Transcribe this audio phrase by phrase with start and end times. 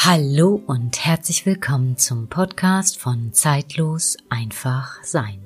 [0.00, 5.40] Hallo und herzlich willkommen zum Podcast von Zeitlos einfach sein.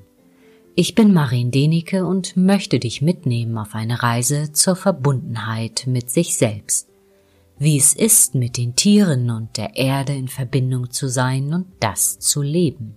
[0.74, 6.36] Ich bin Marin Denike und möchte dich mitnehmen auf eine Reise zur Verbundenheit mit sich
[6.36, 6.86] selbst.
[7.58, 12.18] Wie es ist, mit den Tieren und der Erde in Verbindung zu sein und das
[12.18, 12.94] zu leben.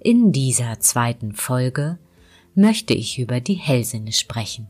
[0.00, 2.00] In dieser zweiten Folge
[2.56, 4.66] möchte ich über die Hellsinne sprechen.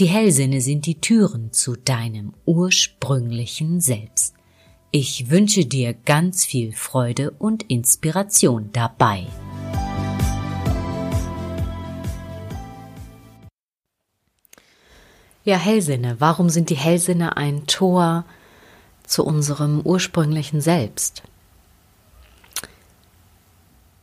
[0.00, 4.35] Die Hellsinne sind die Türen zu deinem ursprünglichen Selbst.
[4.98, 9.26] Ich wünsche dir ganz viel Freude und Inspiration dabei.
[15.44, 16.16] Ja, Hellsinne.
[16.18, 18.24] Warum sind die Hellsinne ein Tor
[19.04, 21.22] zu unserem ursprünglichen Selbst?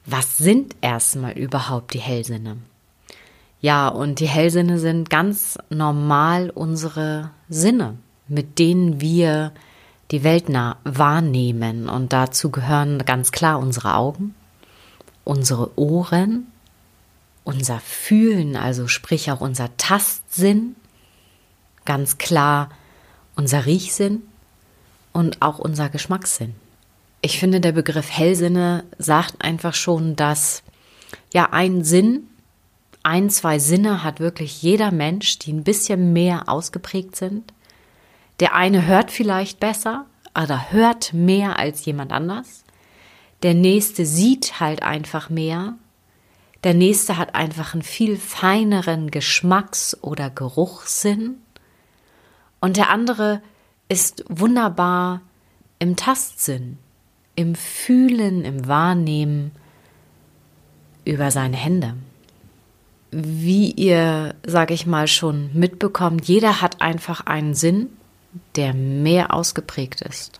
[0.05, 2.57] Was sind erstmal überhaupt die Hellsinne?
[3.61, 7.97] Ja, und die Hellsinne sind ganz normal unsere Sinne,
[8.27, 9.53] mit denen wir
[10.11, 11.89] die Welt nah wahrnehmen.
[11.89, 14.35] Und dazu gehören ganz klar unsere Augen,
[15.23, 16.47] unsere Ohren,
[17.43, 20.75] unser Fühlen, also sprich auch unser Tastsinn,
[21.85, 22.69] ganz klar
[23.35, 24.23] unser Riechsinn
[25.11, 26.55] und auch unser Geschmackssinn.
[27.21, 30.63] Ich finde, der Begriff Hellsinne sagt einfach schon, dass
[31.33, 32.27] ja ein Sinn,
[33.01, 37.52] ein, zwei Sinne hat wirklich jeder Mensch, die ein bisschen mehr ausgeprägt sind.
[38.39, 42.63] Der eine hört vielleicht besser, oder hört mehr als jemand anders.
[43.43, 45.75] Der nächste sieht halt einfach mehr.
[46.63, 51.35] Der nächste hat einfach einen viel feineren Geschmacks- oder Geruchssinn.
[52.61, 53.41] Und der andere
[53.89, 55.21] ist wunderbar
[55.77, 56.79] im Tastsinn,
[57.35, 59.51] im Fühlen, im Wahrnehmen
[61.05, 61.95] über seine Hände
[63.13, 67.89] wie ihr, sage ich mal, schon mitbekommt, jeder hat einfach einen Sinn,
[68.55, 70.39] der mehr ausgeprägt ist.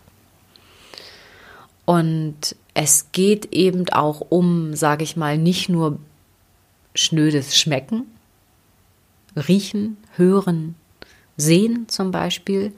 [1.84, 5.98] Und es geht eben auch um, sage ich mal, nicht nur
[6.94, 8.04] schnödes Schmecken,
[9.36, 10.76] Riechen, Hören,
[11.36, 12.72] Sehen zum Beispiel.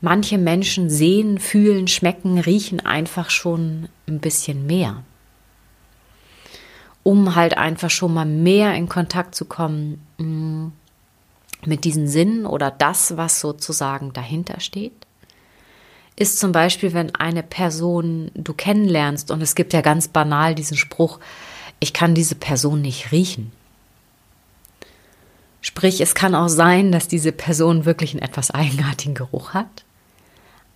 [0.00, 5.02] Manche Menschen sehen, fühlen, schmecken, riechen einfach schon ein bisschen mehr
[7.08, 10.66] um halt einfach schon mal mehr in Kontakt zu kommen mm,
[11.66, 14.92] mit diesen Sinnen oder das, was sozusagen dahinter steht.
[16.16, 20.76] Ist zum Beispiel, wenn eine Person du kennenlernst und es gibt ja ganz banal diesen
[20.76, 21.20] Spruch,
[21.80, 23.52] ich kann diese Person nicht riechen.
[25.60, 29.84] Sprich, es kann auch sein, dass diese Person wirklich einen etwas eigenartigen Geruch hat.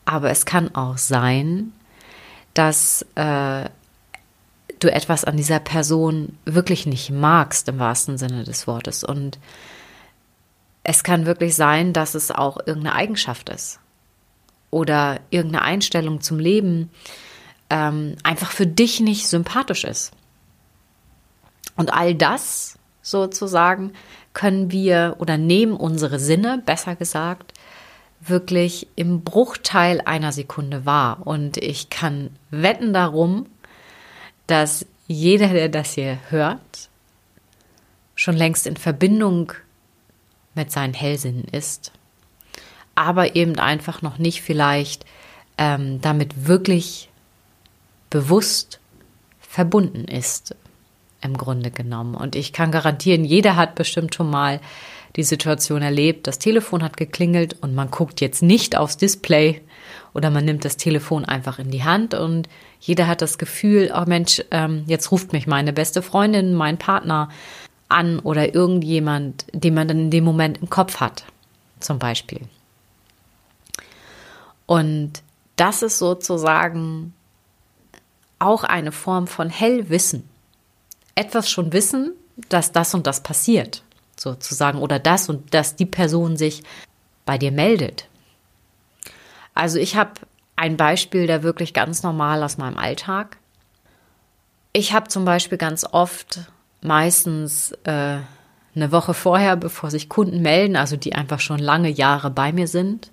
[0.05, 1.73] Aber es kann auch sein,
[2.55, 3.69] dass äh,
[4.79, 9.05] du etwas an dieser Person wirklich nicht magst, im wahrsten Sinne des Wortes.
[9.05, 9.39] Und
[10.85, 13.79] es kann wirklich sein, dass es auch irgendeine Eigenschaft ist
[14.71, 16.91] oder irgendeine Einstellung zum Leben
[17.71, 20.13] ähm, einfach für dich nicht sympathisch ist.
[21.77, 23.93] Und all das sozusagen
[24.35, 27.53] können wir oder nehmen unsere Sinne, besser gesagt,
[28.21, 31.27] wirklich im Bruchteil einer Sekunde wahr.
[31.27, 33.47] Und ich kann wetten darum,
[34.47, 36.89] dass jeder, der das hier hört,
[38.15, 39.53] schon längst in Verbindung
[40.55, 41.93] mit seinen Hellsinnen ist,
[42.95, 45.05] aber eben einfach noch nicht vielleicht
[45.59, 47.09] ähm, damit wirklich
[48.11, 48.81] bewusst
[49.41, 50.55] verbunden ist,
[51.23, 52.15] im Grunde genommen.
[52.15, 54.61] Und ich kann garantieren, jeder hat bestimmt schon mal
[55.17, 59.61] die Situation erlebt, das Telefon hat geklingelt und man guckt jetzt nicht aufs Display
[60.15, 62.49] oder man nimmt das Telefon einfach in die Hand und
[62.81, 67.29] jeder hat das Gefühl, oh Mensch, ähm, jetzt ruft mich meine beste Freundin, mein Partner
[67.93, 71.25] an oder irgendjemand, den man dann in dem Moment im Kopf hat,
[71.81, 72.41] zum Beispiel.
[74.67, 75.23] Und
[75.57, 77.13] das ist sozusagen
[78.39, 80.29] auch eine Form von Hellwissen.
[81.15, 82.13] Etwas schon wissen,
[82.49, 83.83] dass das und das passiert,
[84.17, 86.63] sozusagen, oder das und dass die Person sich
[87.25, 88.09] bei dir meldet.
[89.55, 90.13] Also ich habe
[90.57, 93.37] ein Beispiel da wirklich ganz normal aus meinem Alltag.
[94.73, 96.41] Ich habe zum Beispiel ganz oft
[96.83, 98.19] meistens äh,
[98.75, 102.67] eine Woche vorher, bevor sich Kunden melden, also die einfach schon lange Jahre bei mir
[102.67, 103.11] sind,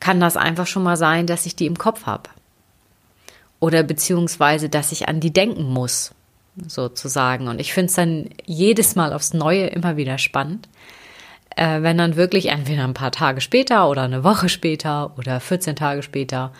[0.00, 2.30] kann das einfach schon mal sein, dass ich die im Kopf habe.
[3.60, 6.12] Oder beziehungsweise, dass ich an die denken muss,
[6.66, 7.48] sozusagen.
[7.48, 10.68] Und ich finde es dann jedes Mal aufs Neue immer wieder spannend,
[11.56, 15.76] äh, wenn dann wirklich entweder ein paar Tage später oder eine Woche später oder 14
[15.76, 16.52] Tage später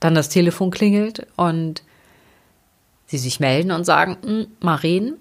[0.00, 1.82] dann das Telefon klingelt und
[3.06, 5.16] sie sich melden und sagen, hm, Maren,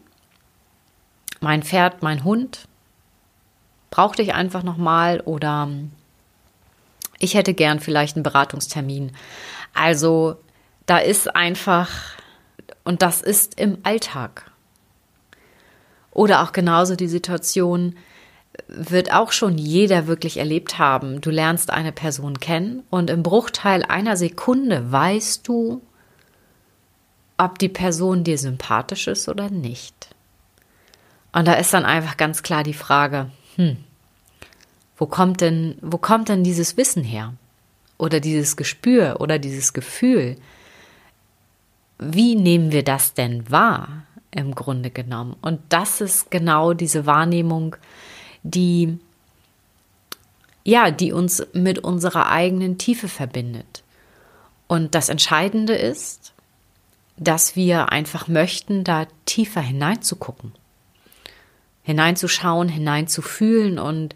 [1.39, 2.67] mein Pferd, mein Hund,
[3.91, 5.69] brauchte ich einfach nochmal oder
[7.19, 9.11] ich hätte gern vielleicht einen Beratungstermin
[9.73, 10.37] Also
[10.85, 11.89] da ist einfach,
[12.83, 14.51] und das ist im Alltag.
[16.11, 17.95] Oder auch genauso die Situation,
[18.67, 21.21] wird auch schon jeder wirklich erlebt haben.
[21.21, 25.81] Du lernst eine Person kennen und im Bruchteil einer Sekunde weißt du,
[27.37, 30.09] ob die Person dir sympathisch ist oder nicht.
[31.31, 33.77] Und da ist dann einfach ganz klar die Frage, hm,
[34.97, 37.33] wo kommt denn, wo kommt denn dieses Wissen her?
[37.97, 40.37] Oder dieses Gespür oder dieses Gefühl?
[41.97, 45.35] Wie nehmen wir das denn wahr im Grunde genommen?
[45.41, 47.75] Und das ist genau diese Wahrnehmung,
[48.43, 48.99] die
[50.63, 53.83] ja, die uns mit unserer eigenen Tiefe verbindet.
[54.67, 56.32] Und das Entscheidende ist,
[57.17, 60.53] dass wir einfach möchten, da tiefer hineinzugucken,
[61.83, 64.15] hineinzuschauen, hineinzufühlen und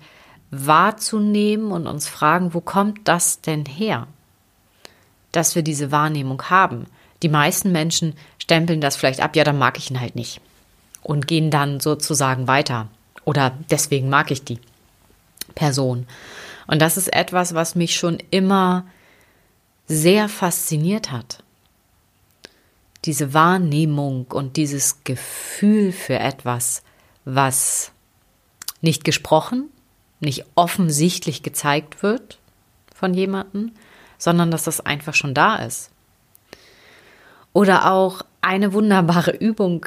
[0.49, 4.07] wahrzunehmen und uns fragen, wo kommt das denn her,
[5.31, 6.85] dass wir diese Wahrnehmung haben.
[7.21, 10.41] Die meisten Menschen stempeln das vielleicht ab, ja, dann mag ich ihn halt nicht
[11.03, 12.88] und gehen dann sozusagen weiter.
[13.25, 14.59] Oder deswegen mag ich die
[15.55, 16.07] Person.
[16.67, 18.85] Und das ist etwas, was mich schon immer
[19.88, 21.44] sehr fasziniert hat.
[23.07, 26.83] Diese Wahrnehmung und dieses Gefühl für etwas,
[27.25, 27.92] was
[28.81, 29.69] nicht gesprochen,
[30.19, 32.38] nicht offensichtlich gezeigt wird
[32.94, 33.71] von jemandem,
[34.18, 35.89] sondern dass das einfach schon da ist.
[37.54, 39.86] Oder auch eine wunderbare Übung,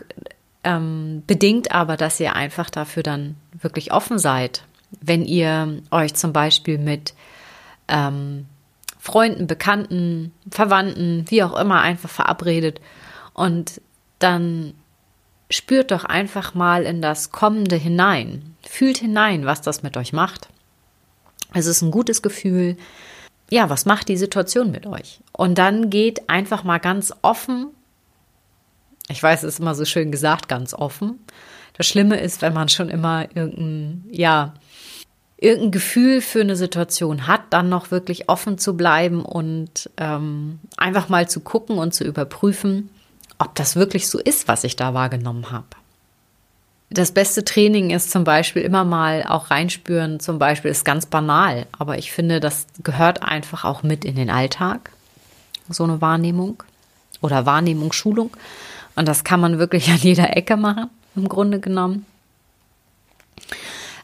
[0.64, 4.64] ähm, bedingt aber, dass ihr einfach dafür dann wirklich offen seid.
[5.00, 7.14] Wenn ihr euch zum Beispiel mit
[7.88, 8.46] ähm,
[8.98, 12.80] Freunden, Bekannten, Verwandten, wie auch immer, einfach verabredet
[13.34, 13.80] und
[14.18, 14.74] dann
[15.50, 18.56] spürt doch einfach mal in das Kommende hinein.
[18.62, 20.48] Fühlt hinein, was das mit euch macht.
[21.54, 22.76] Es ist ein gutes Gefühl.
[23.50, 25.20] Ja, was macht die Situation mit euch?
[25.32, 27.68] Und dann geht einfach mal ganz offen
[29.10, 31.18] ich weiß, es ist immer so schön gesagt, ganz offen.
[31.76, 34.54] Das Schlimme ist, wenn man schon immer irgendein, ja,
[35.36, 41.08] irgendein Gefühl für eine Situation hat, dann noch wirklich offen zu bleiben und ähm, einfach
[41.08, 42.90] mal zu gucken und zu überprüfen,
[43.40, 45.66] ob das wirklich so ist, was ich da wahrgenommen habe.
[46.90, 51.66] Das beste Training ist zum Beispiel immer mal auch reinspüren, zum Beispiel ist ganz banal,
[51.78, 54.90] aber ich finde, das gehört einfach auch mit in den Alltag,
[55.68, 56.62] so eine Wahrnehmung
[57.22, 58.30] oder Wahrnehmungsschulung.
[58.96, 62.04] Und das kann man wirklich an jeder Ecke machen, im Grunde genommen.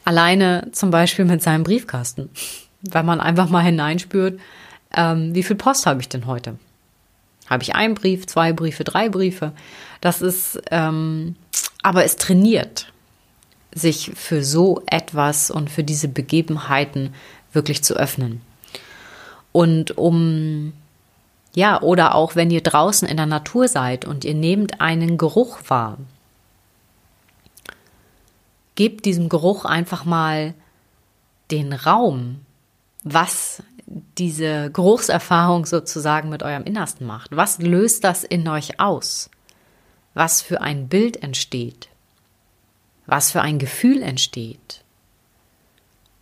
[0.05, 2.31] Alleine zum Beispiel mit seinem Briefkasten.
[2.81, 4.41] Wenn man einfach mal hineinspürt,
[4.95, 6.57] ähm, wie viel Post habe ich denn heute?
[7.49, 9.53] Habe ich einen Brief, zwei Briefe, drei Briefe?
[10.01, 11.37] Das ist, ähm,
[11.83, 12.93] aber es trainiert,
[13.73, 17.15] sich für so etwas und für diese Begebenheiten
[17.53, 18.41] wirklich zu öffnen.
[19.53, 20.73] Und um
[21.57, 25.59] ja, oder auch wenn ihr draußen in der Natur seid und ihr nehmt einen Geruch
[25.69, 25.97] wahr.
[28.75, 30.53] Gebt diesem Geruch einfach mal
[31.51, 32.43] den Raum,
[33.05, 37.37] was diese Geruchserfahrung sozusagen mit eurem Innersten macht.
[37.37, 39.31] Was löst das in euch aus?
[40.15, 41.89] Was für ein Bild entsteht?
[43.07, 44.83] Was für ein Gefühl entsteht?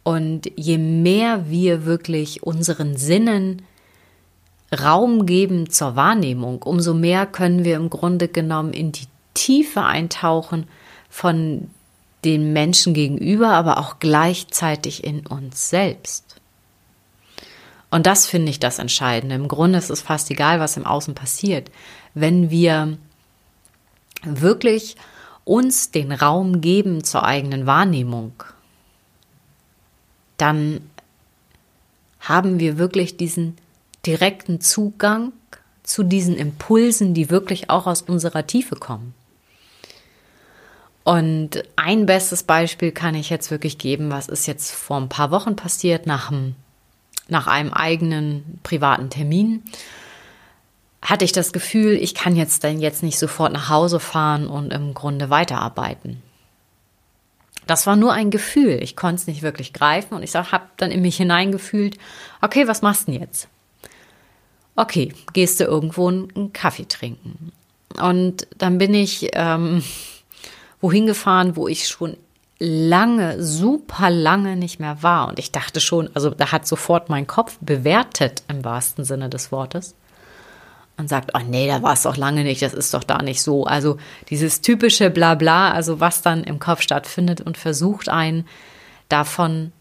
[0.02, 3.62] Und je mehr wir wirklich unseren Sinnen
[4.72, 10.67] Raum geben zur Wahrnehmung, umso mehr können wir im Grunde genommen in die Tiefe eintauchen
[11.08, 11.70] von
[12.24, 16.23] den Menschen gegenüber, aber auch gleichzeitig in uns selbst.
[17.94, 19.36] Und das finde ich das Entscheidende.
[19.36, 21.70] Im Grunde ist es fast egal, was im Außen passiert.
[22.13, 22.98] Wenn wir
[24.24, 24.96] wirklich
[25.44, 28.32] uns den Raum geben zur eigenen Wahrnehmung,
[30.39, 30.81] dann
[32.19, 33.56] haben wir wirklich diesen
[34.05, 35.32] direkten Zugang
[35.84, 39.15] zu diesen Impulsen, die wirklich auch aus unserer Tiefe kommen.
[41.05, 45.31] Und ein bestes Beispiel kann ich jetzt wirklich geben, was ist jetzt vor ein paar
[45.31, 46.56] Wochen passiert, nach einem,
[47.28, 49.62] nach einem eigenen privaten Termin.
[51.02, 54.72] Hatte ich das Gefühl, ich kann jetzt dann jetzt nicht sofort nach Hause fahren und
[54.72, 56.22] im Grunde weiterarbeiten.
[57.66, 58.82] Das war nur ein Gefühl.
[58.82, 61.98] Ich konnte es nicht wirklich greifen und ich habe dann in mich hineingefühlt,
[62.43, 63.48] okay, was machst du denn jetzt?
[64.76, 67.52] okay, gehst du irgendwo einen Kaffee trinken.
[68.00, 69.84] Und dann bin ich ähm,
[70.81, 72.16] wohin gefahren, wo ich schon
[72.58, 75.29] lange, super lange nicht mehr war.
[75.29, 79.51] Und ich dachte schon, also da hat sofort mein Kopf bewertet im wahrsten Sinne des
[79.53, 79.94] Wortes
[80.96, 83.43] und sagt, oh nee, da war es doch lange nicht, das ist doch da nicht
[83.43, 83.65] so.
[83.65, 83.99] Also
[84.31, 88.46] dieses typische Blabla, also was dann im Kopf stattfindet und versucht einen
[89.08, 89.73] davon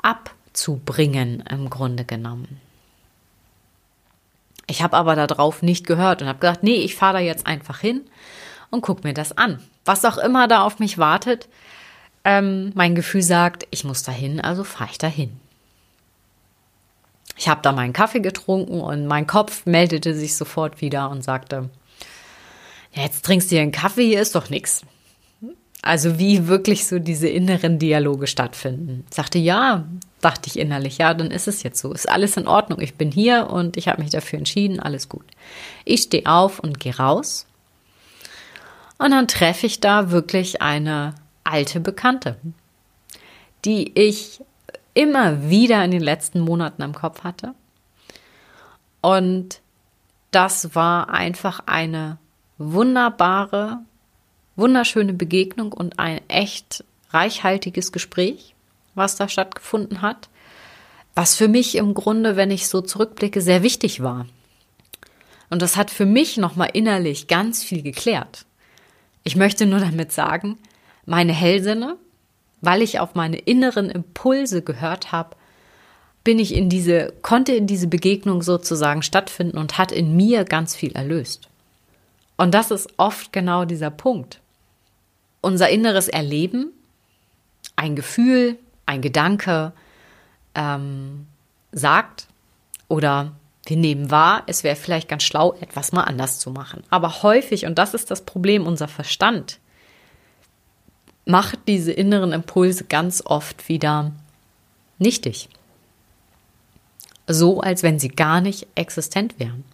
[0.00, 2.60] abzubringen im Grunde genommen.
[4.66, 7.80] Ich habe aber darauf nicht gehört und habe gesagt, nee, ich fahre da jetzt einfach
[7.80, 8.02] hin
[8.70, 9.62] und guck mir das an.
[9.84, 11.48] Was auch immer da auf mich wartet,
[12.24, 15.38] ähm, mein Gefühl sagt, ich muss dahin, also fahre ich dahin.
[17.36, 21.70] Ich habe da meinen Kaffee getrunken und mein Kopf meldete sich sofort wieder und sagte,
[22.92, 24.82] jetzt trinkst du hier einen Kaffee, hier ist doch nichts.
[25.80, 29.04] Also wie wirklich so diese inneren Dialoge stattfinden.
[29.08, 29.86] Ich sagte, ja,
[30.20, 31.92] dachte ich innerlich, ja, dann ist es jetzt so.
[31.92, 32.80] Ist alles in Ordnung.
[32.80, 35.24] Ich bin hier und ich habe mich dafür entschieden, alles gut.
[35.84, 37.46] Ich stehe auf und gehe raus.
[38.98, 41.14] Und dann treffe ich da wirklich eine
[41.48, 42.36] alte Bekannte,
[43.64, 44.40] die ich
[44.94, 47.54] immer wieder in den letzten Monaten im Kopf hatte.
[49.00, 49.60] Und
[50.30, 52.18] das war einfach eine
[52.58, 53.78] wunderbare,
[54.56, 58.54] wunderschöne Begegnung und ein echt reichhaltiges Gespräch,
[58.94, 60.28] was da stattgefunden hat,
[61.14, 64.26] was für mich im Grunde, wenn ich so zurückblicke, sehr wichtig war.
[65.50, 68.44] Und das hat für mich nochmal innerlich ganz viel geklärt.
[69.24, 70.58] Ich möchte nur damit sagen,
[71.08, 71.96] meine Hellsinne,
[72.60, 75.36] weil ich auf meine inneren Impulse gehört habe,
[76.22, 80.76] bin ich in diese, konnte in diese Begegnung sozusagen stattfinden und hat in mir ganz
[80.76, 81.48] viel erlöst.
[82.36, 84.40] Und das ist oft genau dieser Punkt.
[85.40, 86.72] Unser inneres Erleben,
[87.74, 89.72] ein Gefühl, ein Gedanke
[90.54, 91.26] ähm,
[91.72, 92.26] sagt
[92.88, 93.32] oder
[93.64, 96.82] wir nehmen wahr, es wäre vielleicht ganz schlau, etwas mal anders zu machen.
[96.90, 99.58] Aber häufig, und das ist das Problem, unser Verstand
[101.28, 104.12] macht diese inneren Impulse ganz oft wieder
[104.98, 105.50] nichtig.
[107.26, 109.64] So, als wenn sie gar nicht existent wären.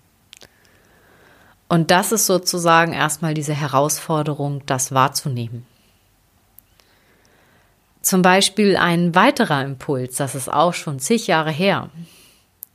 [1.68, 5.64] Und das ist sozusagen erstmal diese Herausforderung, das wahrzunehmen.
[8.02, 11.88] Zum Beispiel ein weiterer Impuls, das ist auch schon zig Jahre her,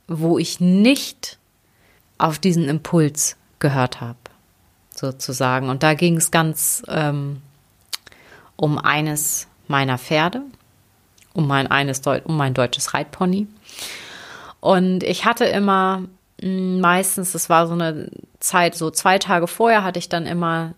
[0.08, 1.38] wo ich nicht
[2.16, 4.18] auf diesen Impuls gehört habe,
[4.94, 5.68] sozusagen.
[5.68, 7.42] Und da ging es ganz ähm,
[8.60, 10.42] um eines meiner Pferde,
[11.32, 13.46] um mein, eines, um mein deutsches Reitpony.
[14.60, 16.02] Und ich hatte immer
[16.42, 20.74] hm, meistens, das war so eine Zeit, so zwei Tage vorher hatte ich dann immer,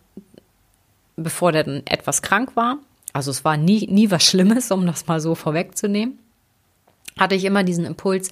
[1.17, 2.79] bevor der dann etwas krank war,
[3.13, 6.21] also es war nie, nie was Schlimmes, um das mal so vorwegzunehmen,
[7.19, 8.31] hatte ich immer diesen Impuls,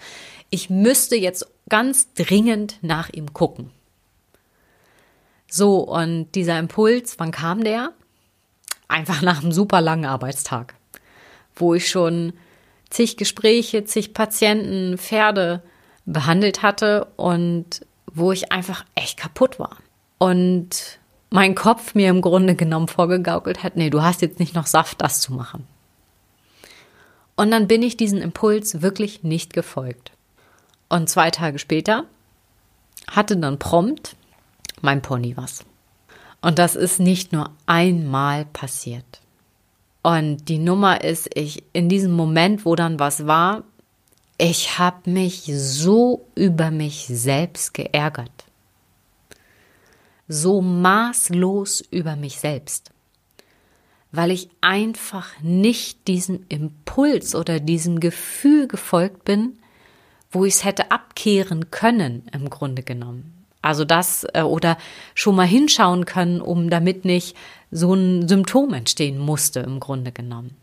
[0.50, 3.70] ich müsste jetzt ganz dringend nach ihm gucken.
[5.48, 7.92] So, und dieser Impuls, wann kam der?
[8.90, 10.74] Einfach nach einem super langen Arbeitstag,
[11.54, 12.32] wo ich schon
[12.90, 15.62] zig Gespräche, zig Patienten, Pferde
[16.06, 19.76] behandelt hatte und wo ich einfach echt kaputt war.
[20.18, 20.98] Und
[21.30, 25.00] mein Kopf mir im Grunde genommen vorgegaukelt hat, nee, du hast jetzt nicht noch Saft,
[25.00, 25.68] das zu machen.
[27.36, 30.10] Und dann bin ich diesen Impuls wirklich nicht gefolgt.
[30.88, 32.06] Und zwei Tage später
[33.08, 34.16] hatte dann prompt
[34.80, 35.64] mein Pony was.
[36.40, 39.20] Und das ist nicht nur einmal passiert.
[40.02, 43.64] Und die Nummer ist, ich in diesem Moment, wo dann was war,
[44.38, 48.46] ich habe mich so über mich selbst geärgert.
[50.28, 52.90] So maßlos über mich selbst.
[54.12, 59.58] Weil ich einfach nicht diesem Impuls oder diesem Gefühl gefolgt bin,
[60.30, 63.39] wo ich es hätte abkehren können, im Grunde genommen.
[63.62, 64.78] Also das äh, oder
[65.14, 67.36] schon mal hinschauen können, um damit nicht
[67.70, 70.56] so ein Symptom entstehen musste im Grunde genommen.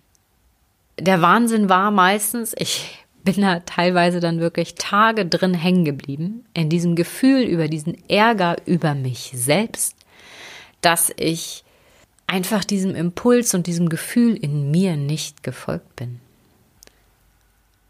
[0.99, 6.69] Der Wahnsinn war meistens, ich bin da teilweise dann wirklich Tage drin hängen geblieben, in
[6.69, 9.95] diesem Gefühl über diesen Ärger über mich selbst,
[10.81, 11.63] dass ich
[12.25, 16.19] einfach diesem Impuls und diesem Gefühl in mir nicht gefolgt bin.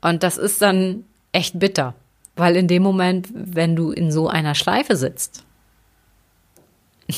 [0.02, 1.96] Und das ist dann echt bitter.
[2.38, 5.44] Weil in dem Moment, wenn du in so einer Schleife sitzt,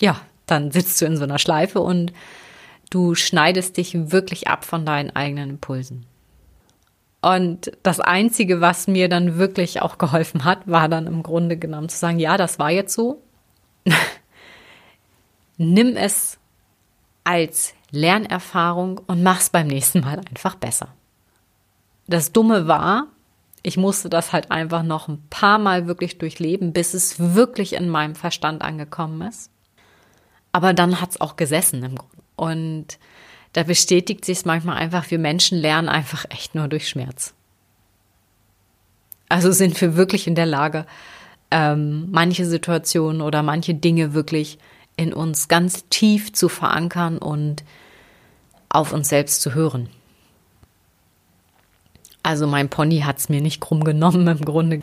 [0.00, 2.12] ja, dann sitzt du in so einer Schleife und
[2.90, 6.06] du schneidest dich wirklich ab von deinen eigenen Impulsen.
[7.20, 11.88] Und das Einzige, was mir dann wirklich auch geholfen hat, war dann im Grunde genommen
[11.88, 13.22] zu sagen, ja, das war jetzt so.
[15.56, 16.38] Nimm es
[17.24, 20.88] als Lernerfahrung und mach's beim nächsten Mal einfach besser.
[22.06, 23.06] Das Dumme war,
[23.66, 27.88] ich musste das halt einfach noch ein paar Mal wirklich durchleben, bis es wirklich in
[27.88, 29.50] meinem Verstand angekommen ist.
[30.52, 32.22] Aber dann hat es auch gesessen im Grunde.
[32.36, 32.98] Und
[33.54, 37.32] da bestätigt sich es manchmal einfach, wir Menschen lernen einfach echt nur durch Schmerz.
[39.30, 40.84] Also sind wir wirklich in der Lage,
[41.50, 44.58] ähm, manche Situationen oder manche Dinge wirklich
[44.96, 47.64] in uns ganz tief zu verankern und
[48.68, 49.88] auf uns selbst zu hören.
[52.24, 54.80] Also mein Pony hat es mir nicht krumm genommen im Grunde.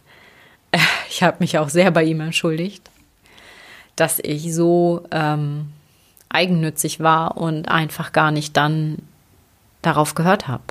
[1.09, 2.89] Ich habe mich auch sehr bei ihm entschuldigt,
[3.97, 5.73] dass ich so ähm,
[6.29, 8.99] eigennützig war und einfach gar nicht dann
[9.81, 10.63] darauf gehört habe.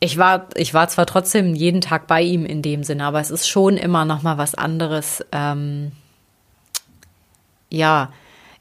[0.00, 3.30] Ich war, ich war zwar trotzdem jeden Tag bei ihm in dem Sinne, aber es
[3.30, 5.22] ist schon immer noch mal was anderes.
[5.32, 5.92] Ähm,
[7.68, 8.10] ja,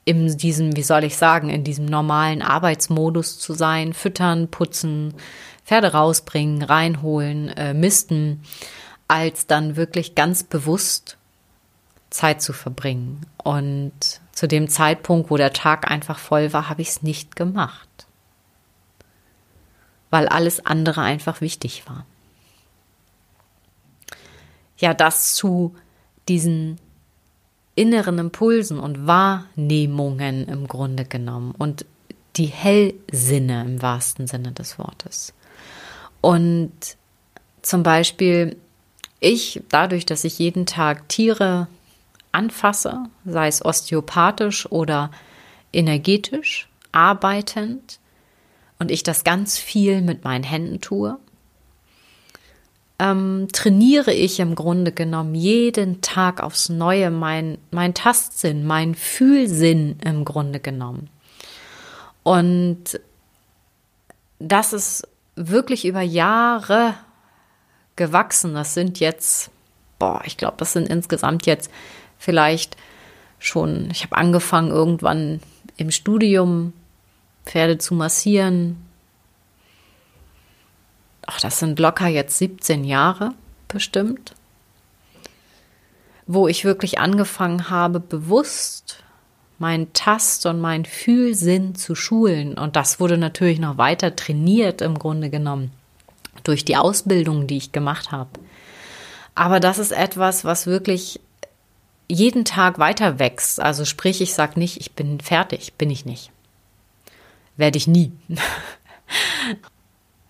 [0.05, 5.13] in diesem, wie soll ich sagen, in diesem normalen Arbeitsmodus zu sein, füttern, putzen,
[5.65, 8.43] Pferde rausbringen, reinholen, äh, misten,
[9.07, 11.17] als dann wirklich ganz bewusst
[12.10, 13.25] Zeit zu verbringen.
[13.38, 13.93] Und
[14.33, 17.88] zu dem Zeitpunkt, wo der Tag einfach voll war, habe ich es nicht gemacht.
[20.10, 22.05] Weil alles andere einfach wichtig war.
[24.77, 25.75] Ja, das zu
[26.27, 26.79] diesen
[27.75, 31.85] inneren Impulsen und Wahrnehmungen im Grunde genommen und
[32.35, 35.33] die Hellsinne im wahrsten Sinne des Wortes.
[36.21, 36.71] Und
[37.61, 38.57] zum Beispiel
[39.19, 41.67] ich, dadurch, dass ich jeden Tag Tiere
[42.31, 45.11] anfasse, sei es osteopathisch oder
[45.71, 47.99] energetisch, arbeitend,
[48.79, 51.17] und ich das ganz viel mit meinen Händen tue,
[53.00, 59.97] ähm, trainiere ich im Grunde genommen jeden Tag aufs Neue mein, mein Tastsinn, mein Fühlsinn
[60.03, 61.09] im Grunde genommen.
[62.23, 63.00] Und
[64.39, 66.93] das ist wirklich über Jahre
[67.95, 68.53] gewachsen.
[68.53, 69.50] Das sind jetzt,
[70.00, 71.71] boah, ich glaube, das sind insgesamt jetzt
[72.17, 72.77] vielleicht
[73.39, 75.41] schon, ich habe angefangen irgendwann
[75.77, 76.73] im Studium
[77.45, 78.77] Pferde zu massieren,
[81.27, 83.33] ach, das sind locker jetzt 17 Jahre
[83.67, 84.35] bestimmt,
[86.27, 89.03] wo ich wirklich angefangen habe, bewusst
[89.59, 92.57] meinen Tast- und meinen Fühlsinn zu schulen.
[92.57, 95.71] Und das wurde natürlich noch weiter trainiert im Grunde genommen
[96.43, 98.29] durch die Ausbildung, die ich gemacht habe.
[99.35, 101.19] Aber das ist etwas, was wirklich
[102.07, 103.59] jeden Tag weiter wächst.
[103.59, 106.31] Also sprich, ich sage nicht, ich bin fertig, bin ich nicht.
[107.57, 108.12] Werde ich nie.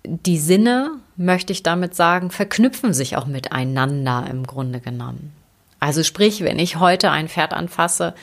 [0.04, 5.34] die Sinne, möchte ich damit sagen, verknüpfen sich auch miteinander im Grunde genommen.
[5.80, 8.14] Also sprich, wenn ich heute ein Pferd anfasse,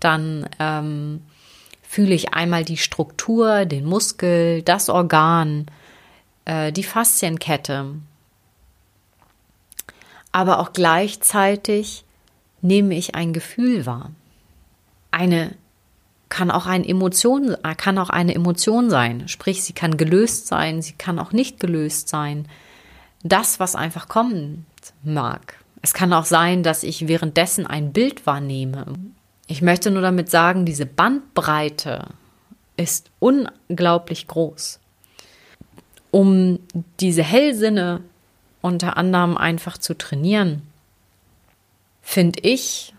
[0.00, 1.22] dann ähm,
[1.82, 5.66] fühle ich einmal die Struktur, den Muskel, das Organ,
[6.44, 7.94] äh, die Faszienkette.
[10.32, 12.04] Aber auch gleichzeitig
[12.60, 14.10] nehme ich ein Gefühl wahr.
[15.10, 15.54] Eine
[16.38, 19.26] kann auch eine Emotion, kann auch eine Emotion sein.
[19.26, 22.46] Sprich, sie kann gelöst sein, sie kann auch nicht gelöst sein.
[23.24, 24.64] Das, was einfach kommen
[25.02, 25.56] mag.
[25.82, 28.86] Es kann auch sein, dass ich währenddessen ein Bild wahrnehme.
[29.48, 32.06] Ich möchte nur damit sagen, diese Bandbreite
[32.76, 34.78] ist unglaublich groß.
[36.12, 36.60] Um
[37.00, 38.02] diese Hellsinne
[38.62, 40.62] unter anderem einfach zu trainieren,
[42.00, 42.94] finde ich,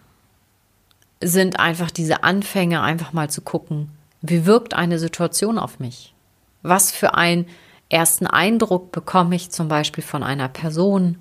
[1.22, 3.90] sind einfach diese Anfänge, einfach mal zu gucken,
[4.22, 6.14] wie wirkt eine Situation auf mich?
[6.62, 7.46] Was für einen
[7.90, 11.18] ersten Eindruck bekomme ich zum Beispiel von einer Person,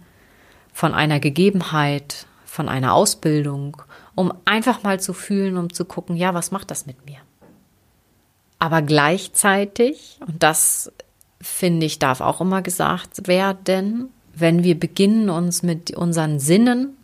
[0.72, 3.82] von einer Gegebenheit, von einer Ausbildung,
[4.14, 7.18] um einfach mal zu fühlen, um zu gucken, ja, was macht das mit mir?
[8.58, 10.92] Aber gleichzeitig, und das
[11.40, 16.97] finde ich, darf auch immer gesagt werden, wenn wir beginnen, uns mit unseren Sinnen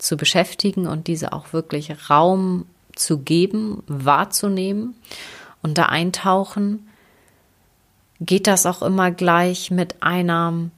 [0.00, 4.94] zu beschäftigen und diese auch wirklich Raum zu geben, wahrzunehmen
[5.62, 6.88] und da eintauchen,
[8.20, 10.70] geht das auch immer gleich mit einer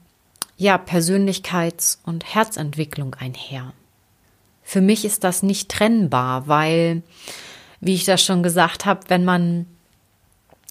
[0.57, 3.73] ja, Persönlichkeits- und Herzentwicklung einher.
[4.63, 7.03] Für mich ist das nicht trennbar, weil,
[7.81, 9.65] wie ich das schon gesagt habe, wenn man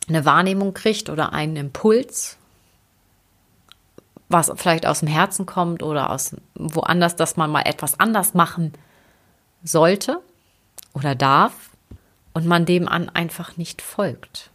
[0.09, 2.39] eine Wahrnehmung kriegt oder einen Impuls,
[4.33, 8.73] was vielleicht aus dem Herzen kommt oder aus woanders, dass man mal etwas anders machen
[9.63, 10.21] sollte
[10.95, 11.71] oder darf
[12.33, 14.51] und man dem an einfach nicht folgt.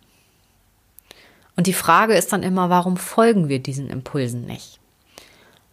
[1.55, 4.79] Und die Frage ist dann immer, warum folgen wir diesen Impulsen nicht?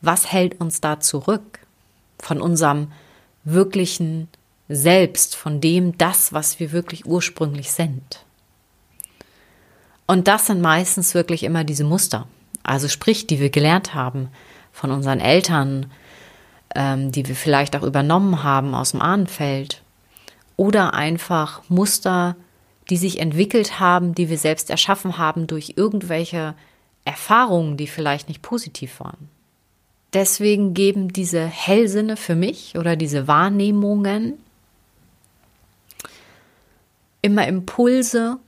[0.00, 1.60] Was hält uns da zurück
[2.18, 2.92] von unserem
[3.44, 4.28] wirklichen
[4.68, 8.24] Selbst, von dem das, was wir wirklich ursprünglich sind?
[10.06, 12.26] Und das sind meistens wirklich immer diese Muster,
[12.64, 14.28] also sprich, die wir gelernt haben
[14.72, 15.92] von unseren Eltern,
[16.74, 19.82] ähm, die wir vielleicht auch übernommen haben aus dem Ahnenfeld.
[20.56, 22.36] Oder einfach Muster,
[22.90, 26.54] die sich entwickelt haben, die wir selbst erschaffen haben durch irgendwelche
[27.04, 29.28] Erfahrungen, die vielleicht nicht positiv waren.
[30.12, 34.34] Deswegen geben diese Hellsinne für mich oder diese Wahrnehmungen
[37.20, 38.38] immer Impulse,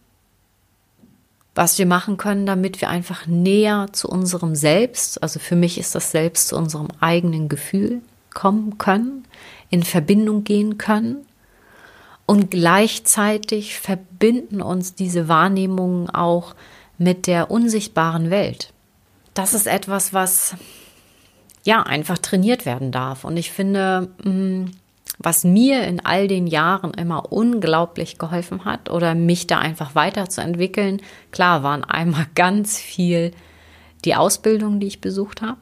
[1.57, 5.95] was wir machen können, damit wir einfach näher zu unserem Selbst, also für mich ist
[5.95, 8.03] das Selbst zu unserem eigenen Gefühl
[8.35, 9.25] kommen können,
[9.71, 11.27] in Verbindung gehen können.
[12.27, 16.55] Und gleichzeitig verbinden uns diese Wahrnehmungen auch
[16.99, 18.73] mit der unsichtbaren Welt.
[19.33, 20.57] Das ist etwas, was
[21.65, 23.25] ja einfach trainiert werden darf.
[23.25, 24.67] Und ich finde, mm,
[25.19, 31.01] was mir in all den Jahren immer unglaublich geholfen hat oder mich da einfach weiterzuentwickeln,
[31.31, 33.33] klar waren einmal ganz viel
[34.05, 35.59] die Ausbildung, die ich besucht habe.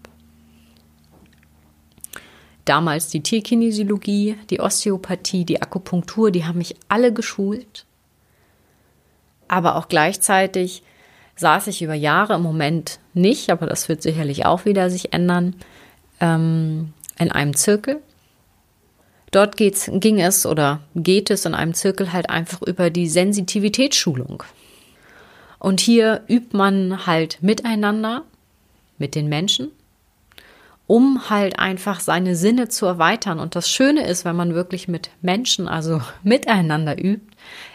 [2.65, 7.85] Damals die Tierkinesiologie, die Osteopathie, die Akupunktur, die haben mich alle geschult.
[9.49, 10.83] Aber auch gleichzeitig
[11.37, 15.57] saß ich über Jahre im Moment nicht, aber das wird sicherlich auch wieder sich ändern,
[16.21, 18.01] ähm, in einem Zirkel
[19.35, 24.45] Dort geht's, ging es oder geht es in einem Zirkel halt einfach über die Sensitivitätsschulung.
[25.59, 28.23] Und hier übt man halt miteinander,
[28.97, 29.73] mit den Menschen,
[30.87, 33.41] um halt einfach seine Sinne zu erweitern.
[33.41, 37.27] Und das Schöne ist, wenn man wirklich mit Menschen, also miteinander übt,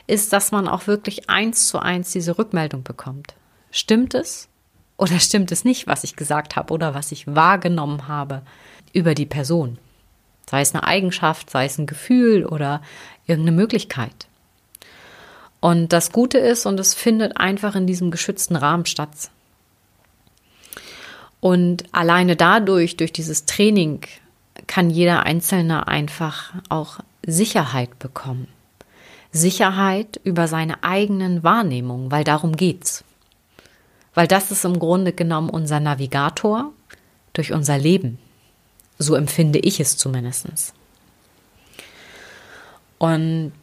[0.08, 3.34] ist, dass man auch wirklich eins zu eins diese Rückmeldung bekommt.
[3.70, 4.48] Stimmt es
[4.96, 8.44] oder stimmt es nicht, was ich gesagt habe oder was ich wahrgenommen habe
[8.94, 9.78] über die Person?
[10.50, 12.82] Sei es eine Eigenschaft, sei es ein Gefühl oder
[13.28, 14.26] irgendeine Möglichkeit.
[15.60, 19.30] Und das Gute ist, und es findet einfach in diesem geschützten Rahmen statt.
[21.40, 24.02] Und alleine dadurch, durch dieses Training,
[24.66, 28.48] kann jeder Einzelne einfach auch Sicherheit bekommen.
[29.32, 33.04] Sicherheit über seine eigenen Wahrnehmungen, weil darum geht's.
[34.16, 36.74] Weil das ist im Grunde genommen unser Navigator
[37.34, 38.18] durch unser Leben.
[39.00, 40.74] So empfinde ich es zumindest.
[42.98, 43.54] Und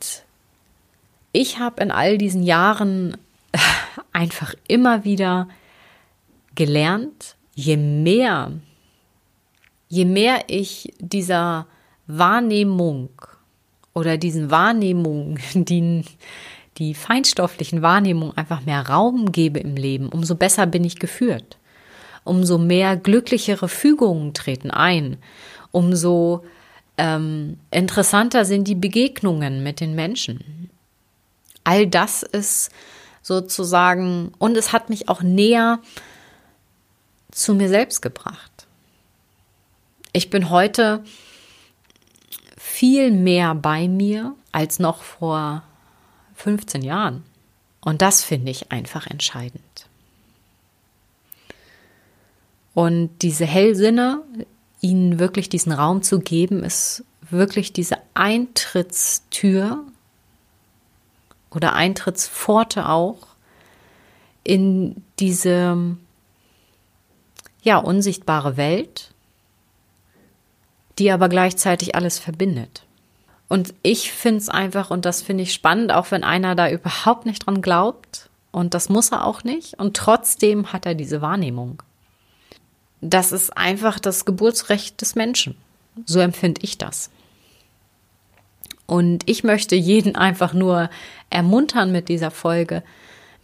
[1.32, 3.18] ich habe in all diesen Jahren
[4.12, 5.48] einfach immer wieder
[6.54, 8.50] gelernt, je mehr,
[9.88, 11.66] je mehr ich dieser
[12.06, 13.10] Wahrnehmung
[13.92, 16.02] oder diesen Wahrnehmungen, die,
[16.78, 21.58] die feinstofflichen Wahrnehmungen einfach mehr Raum gebe im Leben, umso besser bin ich geführt
[22.26, 25.18] umso mehr glücklichere Fügungen treten ein,
[25.72, 26.44] umso
[26.98, 30.70] ähm, interessanter sind die Begegnungen mit den Menschen.
[31.64, 32.70] All das ist
[33.22, 35.80] sozusagen, und es hat mich auch näher
[37.30, 38.66] zu mir selbst gebracht.
[40.12, 41.04] Ich bin heute
[42.56, 45.62] viel mehr bei mir als noch vor
[46.34, 47.24] 15 Jahren.
[47.80, 49.65] Und das finde ich einfach entscheidend.
[52.76, 54.20] Und diese Hellsinne,
[54.82, 59.82] ihnen wirklich diesen Raum zu geben, ist wirklich diese Eintrittstür
[61.50, 63.28] oder Eintrittspforte auch
[64.44, 65.96] in diese
[67.62, 69.10] ja unsichtbare Welt,
[70.98, 72.84] die aber gleichzeitig alles verbindet.
[73.48, 77.24] Und ich finde es einfach, und das finde ich spannend, auch wenn einer da überhaupt
[77.24, 81.82] nicht dran glaubt, und das muss er auch nicht, und trotzdem hat er diese Wahrnehmung
[83.00, 85.56] das ist einfach das Geburtsrecht des Menschen.
[86.04, 87.10] So empfinde ich das.
[88.86, 90.90] Und ich möchte jeden einfach nur
[91.30, 92.82] ermuntern mit dieser Folge,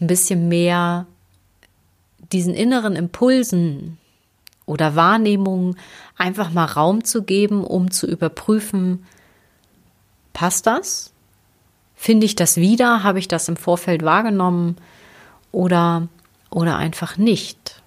[0.01, 1.07] ein bisschen mehr
[2.33, 3.99] diesen inneren Impulsen
[4.65, 5.77] oder Wahrnehmungen
[6.17, 9.05] einfach mal Raum zu geben, um zu überprüfen,
[10.33, 11.13] passt das?
[11.95, 13.03] Finde ich das wieder?
[13.03, 14.77] Habe ich das im Vorfeld wahrgenommen?
[15.53, 16.09] Oder,
[16.51, 17.82] oder einfach nicht?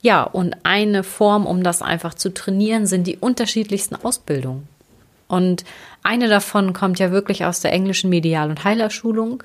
[0.00, 4.68] Ja, und eine Form, um das einfach zu trainieren, sind die unterschiedlichsten Ausbildungen.
[5.26, 5.64] Und
[6.02, 9.42] eine davon kommt ja wirklich aus der englischen Medial- und Heilerschulung,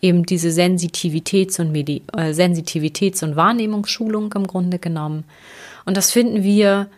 [0.00, 5.24] eben diese Sensitivitäts- und, Medi äh, Sensitivitäts- und Wahrnehmungsschulung im Grunde genommen.
[5.84, 6.88] Und das finden wir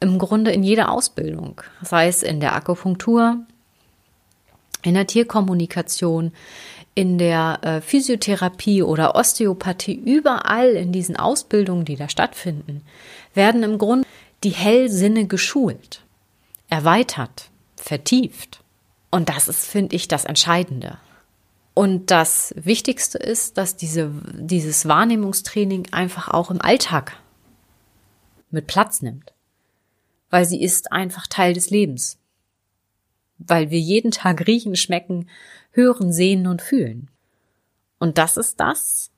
[0.00, 3.38] im Grunde in jeder Ausbildung, sei es in der Akupunktur,
[4.82, 6.32] in der Tierkommunikation,
[6.94, 12.82] in der äh, Physiotherapie oder Osteopathie, überall in diesen Ausbildungen, die da stattfinden,
[13.34, 14.06] werden im Grunde
[14.44, 16.02] die Hellsinne geschult,
[16.68, 18.62] erweitert, vertieft.
[19.10, 20.98] Und das ist, finde ich, das Entscheidende.
[21.74, 27.16] Und das Wichtigste ist, dass diese, dieses Wahrnehmungstraining einfach auch im Alltag
[28.50, 29.32] mit Platz nimmt.
[30.30, 32.18] Weil sie ist einfach Teil des Lebens.
[33.38, 35.28] Weil wir jeden Tag riechen, schmecken,
[35.70, 37.10] hören, sehen und fühlen.
[37.98, 39.10] Und das ist das,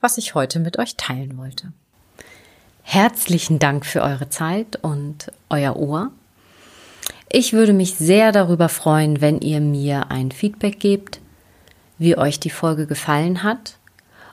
[0.00, 1.72] was ich heute mit euch teilen wollte.
[2.82, 6.10] Herzlichen Dank für eure Zeit und euer Ohr.
[7.30, 11.20] Ich würde mich sehr darüber freuen, wenn ihr mir ein Feedback gebt.
[11.98, 13.78] wie euch die Folge gefallen hat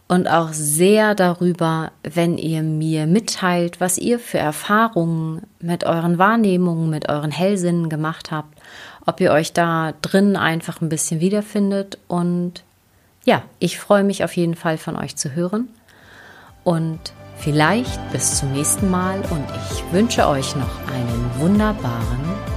[0.10, 6.89] und auch sehr darüber, wenn ihr mir mitteilt, was ihr für Erfahrungen mit euren Wahrnehmungen,
[6.89, 8.58] mit euren Hellsinnen gemacht habt,
[9.06, 12.00] ob ihr euch da drin einfach ein bisschen wiederfindet.
[12.08, 12.63] Und
[13.24, 15.69] ja, ich freue mich auf jeden Fall von euch zu hören.
[16.63, 17.00] Und
[17.38, 22.48] vielleicht bis zum nächsten Mal und ich wünsche euch noch einen wunderbaren